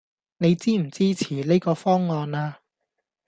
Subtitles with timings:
[0.37, 2.59] 你支唔支持呢個方案呀